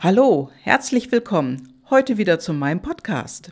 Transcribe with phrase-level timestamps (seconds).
[0.00, 1.72] Hallo, herzlich willkommen.
[1.90, 3.50] Heute wieder zu meinem Podcast.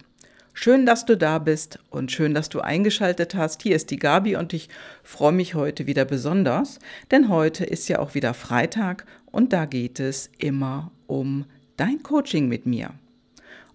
[0.52, 3.62] Schön, dass du da bist und schön, dass du eingeschaltet hast.
[3.62, 4.68] Hier ist die Gabi und ich
[5.02, 6.78] freue mich heute wieder besonders,
[7.10, 11.46] denn heute ist ja auch wieder Freitag und da geht es immer um
[11.76, 12.90] dein Coaching mit mir.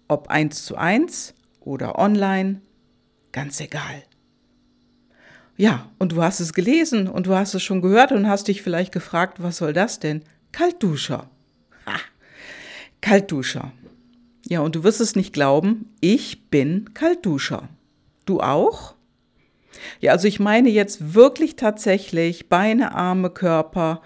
[0.08, 2.62] Ob eins zu eins oder online,
[3.32, 4.02] ganz egal.
[5.58, 8.62] Ja, und du hast es gelesen und du hast es schon gehört und hast dich
[8.62, 10.22] vielleicht gefragt, was soll das denn?
[10.52, 11.28] Kaltduscher.
[13.02, 13.72] Kaltduscher.
[14.46, 17.68] Ja, und du wirst es nicht glauben, ich bin Kaltduscher.
[18.24, 18.94] Du auch?
[20.00, 24.02] Ja, also ich meine jetzt wirklich tatsächlich Beine, Arme, Körper,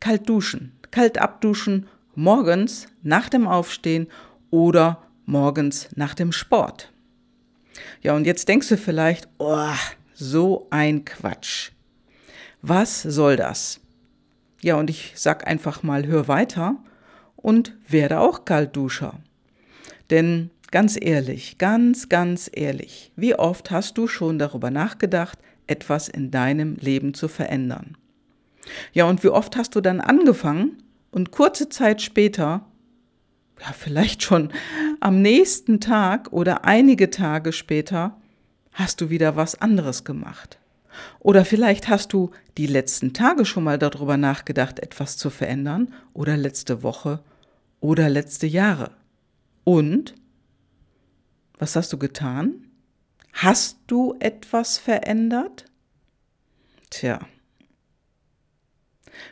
[0.00, 4.08] kalt duschen, kalt abduschen, morgens nach dem Aufstehen
[4.50, 6.92] oder morgens nach dem Sport.
[8.02, 9.74] Ja, und jetzt denkst du vielleicht, oh,
[10.14, 11.72] so ein Quatsch.
[12.62, 13.80] Was soll das?
[14.62, 16.76] Ja, und ich sag einfach mal, hör weiter
[17.40, 19.18] und werde auch Kaltduscher.
[20.10, 26.30] Denn ganz ehrlich, ganz, ganz ehrlich, wie oft hast du schon darüber nachgedacht, etwas in
[26.30, 27.96] deinem Leben zu verändern?
[28.92, 32.66] Ja, und wie oft hast du dann angefangen und kurze Zeit später,
[33.60, 34.52] ja, vielleicht schon
[35.00, 38.16] am nächsten Tag oder einige Tage später,
[38.72, 40.58] hast du wieder was anderes gemacht.
[41.20, 46.36] Oder vielleicht hast du die letzten Tage schon mal darüber nachgedacht, etwas zu verändern oder
[46.36, 47.20] letzte Woche
[47.80, 48.92] oder letzte Jahre.
[49.64, 50.14] Und
[51.58, 52.68] was hast du getan?
[53.32, 55.66] Hast du etwas verändert?
[56.90, 57.20] Tja.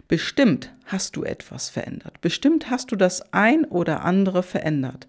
[0.08, 2.20] Bestimmt hast du etwas verändert.
[2.20, 5.08] Bestimmt hast du das ein oder andere verändert.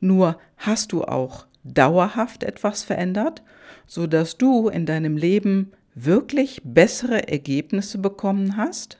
[0.00, 3.42] Nur hast du auch dauerhaft etwas verändert,
[3.86, 8.98] so dass du in deinem Leben wirklich bessere Ergebnisse bekommen hast?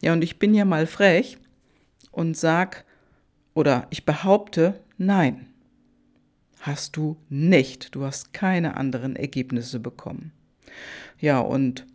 [0.00, 1.38] Ja, und ich bin ja mal frech
[2.12, 2.84] und sag
[3.54, 5.46] oder ich behaupte, nein.
[6.60, 7.94] Hast du nicht.
[7.94, 10.32] Du hast keine anderen Ergebnisse bekommen.
[11.18, 11.86] Ja, und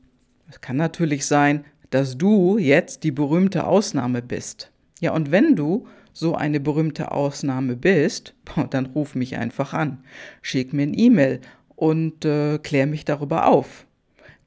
[0.49, 4.71] es kann natürlich sein, dass du jetzt die berühmte Ausnahme bist.
[4.99, 8.33] Ja, und wenn du so eine berühmte Ausnahme bist,
[8.71, 10.03] dann ruf mich einfach an,
[10.41, 11.41] schick mir ein E-Mail
[11.75, 13.85] und äh, klär mich darüber auf.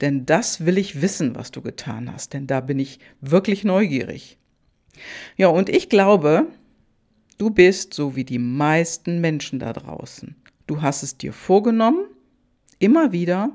[0.00, 4.38] Denn das will ich wissen, was du getan hast, denn da bin ich wirklich neugierig.
[5.36, 6.46] Ja, und ich glaube,
[7.38, 10.36] du bist so wie die meisten Menschen da draußen.
[10.66, 12.06] Du hast es dir vorgenommen,
[12.78, 13.50] immer wieder,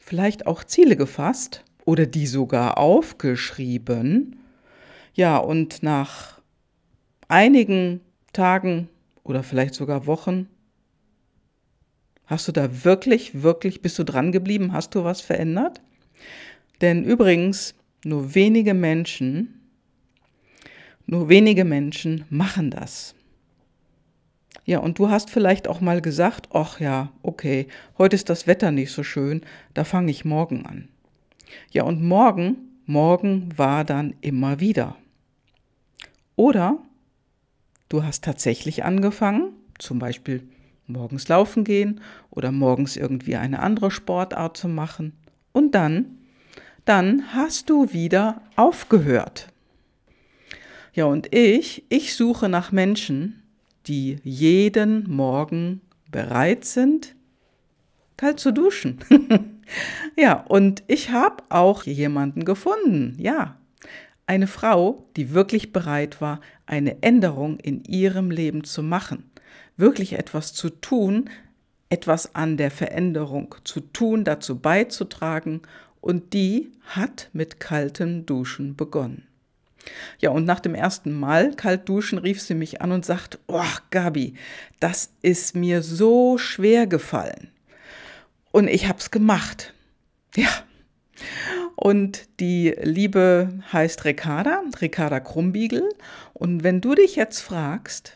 [0.00, 4.36] vielleicht auch Ziele gefasst oder die sogar aufgeschrieben.
[5.14, 6.40] Ja, und nach
[7.28, 8.00] einigen
[8.32, 8.88] Tagen
[9.22, 10.48] oder vielleicht sogar Wochen
[12.26, 14.72] Hast du da wirklich, wirklich, bist du dran geblieben?
[14.72, 15.82] Hast du was verändert?
[16.80, 19.63] Denn übrigens, nur wenige Menschen,
[21.06, 23.14] nur wenige Menschen machen das.
[24.64, 28.70] Ja, und du hast vielleicht auch mal gesagt, ach ja, okay, heute ist das Wetter
[28.70, 29.42] nicht so schön,
[29.74, 30.88] da fange ich morgen an.
[31.70, 32.56] Ja, und morgen,
[32.86, 34.96] morgen war dann immer wieder.
[36.36, 36.78] Oder
[37.90, 40.48] du hast tatsächlich angefangen, zum Beispiel
[40.86, 42.00] morgens laufen gehen
[42.30, 45.12] oder morgens irgendwie eine andere Sportart zu machen.
[45.52, 46.18] Und dann,
[46.84, 49.53] dann hast du wieder aufgehört.
[50.94, 53.42] Ja, und ich, ich suche nach Menschen,
[53.86, 57.14] die jeden Morgen bereit sind,
[58.16, 58.98] kalt zu duschen.
[60.16, 63.58] ja, und ich habe auch jemanden gefunden, ja.
[64.26, 69.30] Eine Frau, die wirklich bereit war, eine Änderung in ihrem Leben zu machen
[69.76, 71.30] wirklich etwas zu tun,
[71.88, 75.62] etwas an der Veränderung zu tun, dazu beizutragen.
[76.00, 79.26] Und die hat mit kaltem Duschen begonnen.
[80.20, 83.62] Ja, und nach dem ersten Mal kalt duschen rief sie mich an und sagt, oh,
[83.90, 84.34] Gabi,
[84.80, 87.50] das ist mir so schwer gefallen.
[88.52, 89.74] Und ich hab's gemacht.
[90.36, 90.48] Ja.
[91.76, 95.88] Und die Liebe heißt Ricarda, Ricarda Krumbiegel.
[96.32, 98.14] Und wenn du dich jetzt fragst,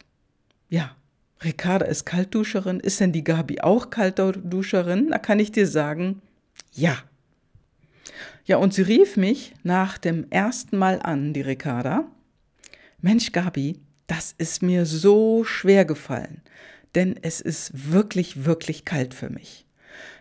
[0.68, 0.96] ja,
[1.42, 2.80] Ricarda ist Kaltduscherin.
[2.80, 5.08] Ist denn die Gabi auch Kaltduscherin?
[5.10, 6.22] Da kann ich dir sagen,
[6.72, 6.96] ja.
[8.44, 12.10] Ja, und sie rief mich nach dem ersten Mal an, die Ricarda.
[13.00, 16.42] Mensch, Gabi, das ist mir so schwer gefallen,
[16.94, 19.66] denn es ist wirklich, wirklich kalt für mich.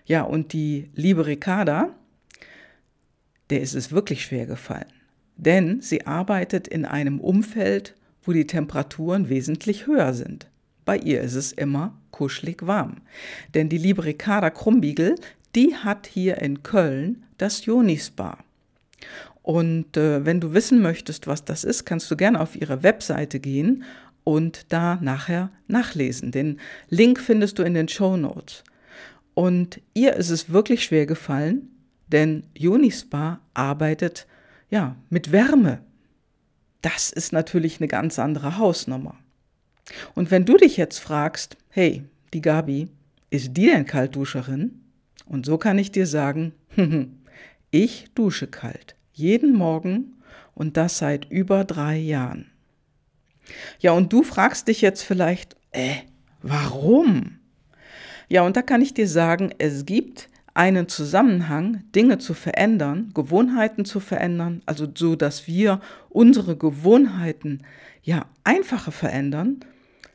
[0.06, 1.96] Ja, und die liebe Ricarda,
[3.50, 4.92] der ist es wirklich schwer gefallen,
[5.38, 10.50] denn sie arbeitet in einem Umfeld, wo die Temperaturen wesentlich höher sind.
[10.84, 13.02] Bei ihr ist es immer kuschelig warm.
[13.54, 15.16] Denn die liebe Ricarda Krumbiegel,
[15.56, 18.38] die hat hier in Köln das Joni Spa.
[19.42, 23.40] Und äh, wenn du wissen möchtest, was das ist, kannst du gerne auf ihre Webseite
[23.40, 23.84] gehen
[24.24, 26.32] und da nachher nachlesen.
[26.32, 26.60] Den
[26.90, 28.66] Link findest du in den Show Notes.
[29.34, 31.70] Und ihr ist es wirklich schwer gefallen,
[32.08, 34.28] denn Unispa arbeitet
[34.70, 35.80] ja mit Wärme.
[36.82, 39.16] Das ist natürlich eine ganz andere Hausnummer.
[40.14, 42.04] Und wenn du dich jetzt fragst, hey,
[42.34, 42.90] die Gabi,
[43.30, 44.82] ist die denn Kaltduscherin?
[45.28, 46.54] Und so kann ich dir sagen,
[47.72, 50.22] ich dusche kalt, jeden Morgen
[50.56, 52.52] und das seit über drei Jahren.
[53.80, 55.96] Ja, und du fragst dich jetzt vielleicht, äh,
[56.42, 57.40] warum?
[58.30, 63.86] Ja, und da kann ich dir sagen, es gibt einen Zusammenhang, Dinge zu verändern, Gewohnheiten
[63.86, 67.62] zu verändern, also so, dass wir unsere Gewohnheiten
[68.02, 69.60] ja einfacher verändern,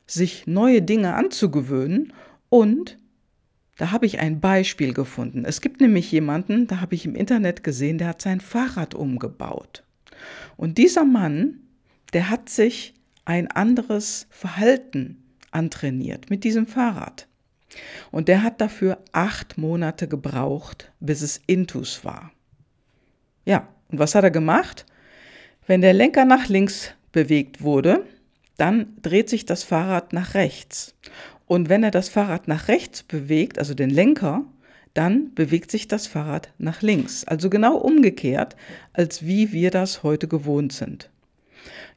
[0.06, 2.12] sich neue Dinge anzugewöhnen
[2.48, 2.98] und
[3.76, 5.44] da habe ich ein Beispiel gefunden.
[5.44, 9.84] Es gibt nämlich jemanden, da habe ich im Internet gesehen, der hat sein Fahrrad umgebaut.
[10.56, 11.60] Und dieser Mann,
[12.12, 17.26] der hat sich ein anderes Verhalten antrainiert mit diesem Fahrrad.
[18.10, 22.32] Und der hat dafür acht Monate gebraucht, bis es Intus war.
[23.44, 24.86] Ja, und was hat er gemacht?
[25.66, 28.04] Wenn der Lenker nach links bewegt wurde,
[28.56, 30.94] dann dreht sich das Fahrrad nach rechts.
[31.52, 34.46] Und wenn er das Fahrrad nach rechts bewegt, also den Lenker,
[34.94, 37.24] dann bewegt sich das Fahrrad nach links.
[37.24, 38.56] Also genau umgekehrt,
[38.94, 41.10] als wie wir das heute gewohnt sind.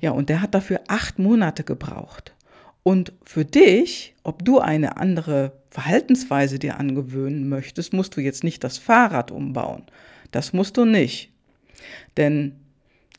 [0.01, 2.35] Ja, und der hat dafür acht Monate gebraucht.
[2.83, 8.61] Und für dich, ob du eine andere Verhaltensweise dir angewöhnen möchtest, musst du jetzt nicht
[8.61, 9.83] das Fahrrad umbauen.
[10.31, 11.31] Das musst du nicht.
[12.17, 12.59] Denn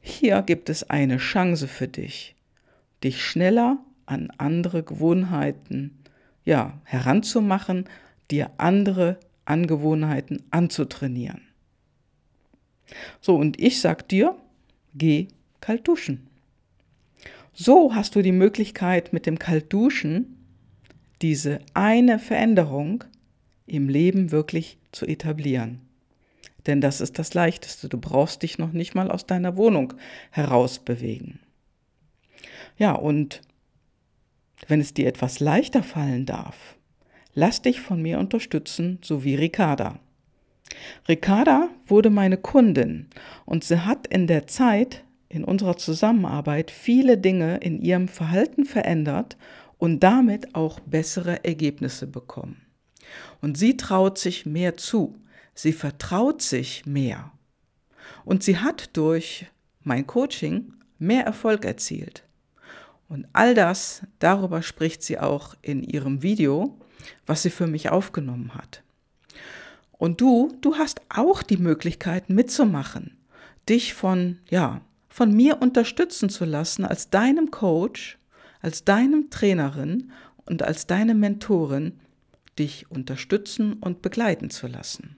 [0.03, 2.37] hier gibt es eine Chance für dich,
[3.03, 6.03] dich schneller an andere Gewohnheiten
[6.47, 7.85] ja, heranzumachen,
[8.31, 11.43] dir andere Angewohnheiten anzutrainieren.
[13.21, 14.37] So, und ich sag dir,
[14.95, 15.29] geh
[15.61, 16.27] kalt duschen.
[17.53, 20.37] So hast du die Möglichkeit, mit dem Kaltduschen
[21.23, 23.05] diese eine Veränderung
[23.67, 25.81] im Leben wirklich zu etablieren.
[26.67, 27.89] Denn das ist das Leichteste.
[27.89, 29.95] Du brauchst dich noch nicht mal aus deiner Wohnung
[30.31, 31.41] herausbewegen.
[32.77, 33.41] Ja, und
[34.69, 36.77] wenn es dir etwas leichter fallen darf,
[37.35, 40.01] lass dich von mir unterstützen, so wie Ricarda.
[41.09, 43.09] Ricarda wurde meine Kundin
[43.45, 49.37] und sie hat in der Zeit in unserer Zusammenarbeit viele Dinge in ihrem Verhalten verändert
[49.79, 52.63] und damit auch bessere Ergebnisse bekommen.
[53.41, 55.15] Und sie traut sich mehr zu,
[55.55, 57.33] sie vertraut sich mehr.
[58.25, 59.47] Und sie hat durch
[59.83, 62.26] mein Coaching mehr Erfolg erzielt.
[63.09, 66.79] Und all das, darüber spricht sie auch in ihrem Video,
[67.25, 68.83] was sie für mich aufgenommen hat.
[69.93, 73.17] Und du, du hast auch die Möglichkeit mitzumachen,
[73.69, 78.19] dich von, ja, von mir unterstützen zu lassen als deinem Coach,
[78.61, 80.13] als deinem Trainerin
[80.45, 82.01] und als deine Mentorin,
[82.59, 85.17] dich unterstützen und begleiten zu lassen.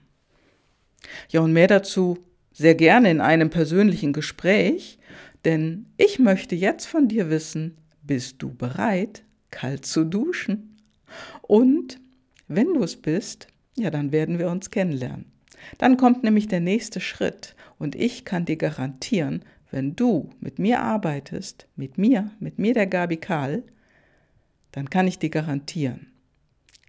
[1.29, 2.17] Ja, und mehr dazu
[2.51, 4.99] sehr gerne in einem persönlichen Gespräch,
[5.45, 10.77] denn ich möchte jetzt von dir wissen, bist du bereit, kalt zu duschen?
[11.41, 11.99] Und
[12.47, 13.47] wenn du es bist,
[13.77, 15.25] ja, dann werden wir uns kennenlernen.
[15.77, 20.79] Dann kommt nämlich der nächste Schritt und ich kann dir garantieren, wenn du mit mir
[20.79, 23.63] arbeitest, mit mir, mit mir der Gabi Karl,
[24.71, 26.07] dann kann ich dir garantieren,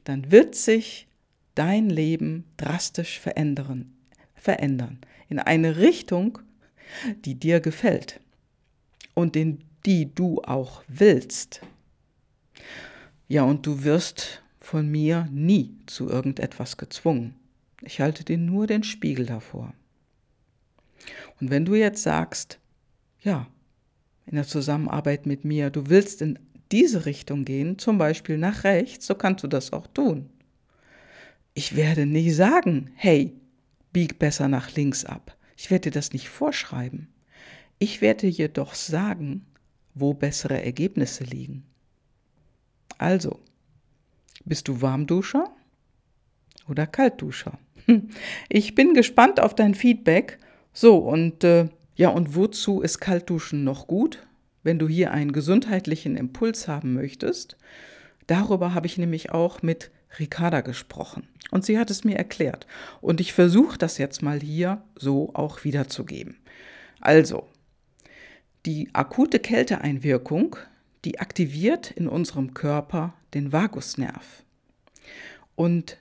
[0.05, 1.09] dann wird sich
[1.55, 3.93] dein Leben drastisch verändern,
[4.35, 6.39] verändern in eine Richtung,
[7.25, 8.21] die dir gefällt
[9.21, 11.61] und in die du auch willst.
[13.29, 17.35] Ja, und du wirst von mir nie zu irgendetwas gezwungen.
[17.83, 19.73] Ich halte dir nur den Spiegel davor.
[21.41, 22.59] Und wenn du jetzt sagst,
[23.23, 23.47] ja,
[24.27, 26.39] in der Zusammenarbeit mit mir, du willst in
[26.71, 30.29] diese Richtung gehen, zum Beispiel nach rechts, so kannst du das auch tun.
[31.55, 33.35] Ich werde nie sagen, hey,
[33.93, 35.37] bieg besser nach links ab.
[35.57, 37.09] Ich werde dir das nicht vorschreiben.
[37.83, 39.47] Ich werde jedoch sagen,
[39.95, 41.65] wo bessere Ergebnisse liegen.
[42.99, 43.41] Also,
[44.45, 45.51] bist du Warmduscher
[46.69, 47.59] oder Kaltduscher?
[48.51, 50.39] Ich bin gespannt auf dein Feedback.
[50.75, 54.27] So, und äh, ja, und wozu ist Kaltduschen noch gut?
[54.63, 57.57] Wenn du hier einen gesundheitlichen Impuls haben möchtest.
[58.27, 61.29] Darüber habe ich nämlich auch mit Ricarda gesprochen.
[61.51, 62.67] Und sie hat es mir erklärt.
[63.01, 66.37] Und ich versuche das jetzt mal hier so auch wiederzugeben.
[67.01, 67.49] Also,
[68.67, 70.57] die akute Kälteeinwirkung,
[71.05, 74.45] die aktiviert in unserem Körper den Vagusnerv.
[75.55, 75.99] Und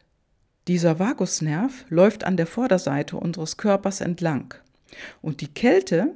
[0.68, 4.54] dieser Vagusnerv läuft an der Vorderseite unseres Körpers entlang.
[5.22, 6.14] Und die Kälte,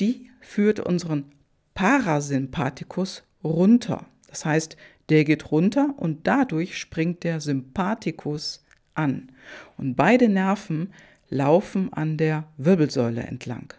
[0.00, 1.32] die führt unseren
[1.74, 4.06] Parasympathikus runter.
[4.28, 4.76] Das heißt,
[5.08, 9.32] der geht runter und dadurch springt der Sympathikus an.
[9.76, 10.92] Und beide Nerven
[11.28, 13.74] laufen an der Wirbelsäule entlang.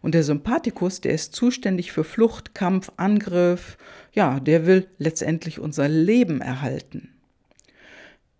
[0.00, 3.78] Und der Sympathikus, der ist zuständig für Flucht, Kampf, Angriff.
[4.12, 7.08] Ja, der will letztendlich unser Leben erhalten.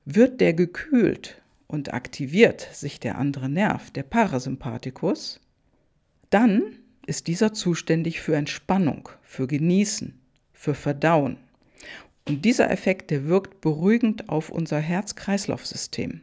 [0.04, 5.40] Wird der gekühlt und aktiviert sich der andere Nerv, der Parasympathikus,
[6.28, 6.62] dann
[7.06, 10.18] ist dieser zuständig für Entspannung, für Genießen,
[10.52, 11.38] für Verdauen.
[12.28, 16.20] Und dieser Effekt, der wirkt beruhigend auf unser Herz-Kreislauf-System,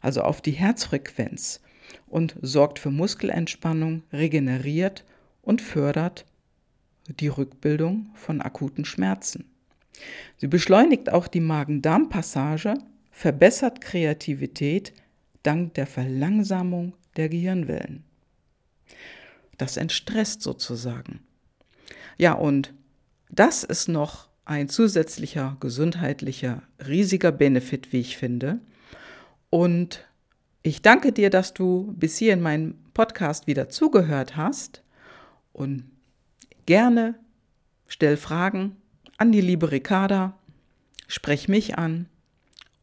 [0.00, 1.60] also auf die Herzfrequenz
[2.06, 5.04] und sorgt für Muskelentspannung, regeneriert
[5.42, 6.24] und fördert
[7.08, 9.44] die Rückbildung von akuten Schmerzen.
[10.36, 12.74] Sie beschleunigt auch die Magen-Darm-Passage,
[13.10, 14.92] verbessert Kreativität
[15.42, 18.04] dank der Verlangsamung der Gehirnwellen.
[19.56, 21.20] Das entstresst sozusagen.
[22.16, 22.74] Ja, und
[23.30, 28.60] das ist noch ein zusätzlicher gesundheitlicher riesiger Benefit, wie ich finde.
[29.50, 30.07] Und
[30.68, 34.82] ich danke dir, dass du bis hier in meinem Podcast wieder zugehört hast
[35.52, 35.84] und
[36.66, 37.14] gerne
[37.86, 38.76] stell Fragen
[39.16, 40.38] an die liebe Ricarda,
[41.06, 42.06] sprech mich an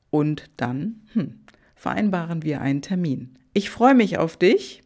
[0.10, 1.40] und dann hm,
[1.76, 3.38] vereinbaren wir einen Termin.
[3.54, 4.82] Ich freue mich auf dich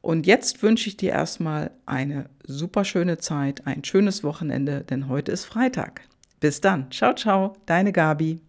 [0.00, 5.30] und jetzt wünsche ich dir erstmal eine super schöne Zeit, ein schönes Wochenende, denn heute
[5.30, 6.02] ist Freitag.
[6.40, 6.90] Bis dann.
[6.90, 8.40] Ciao, ciao, deine Gabi.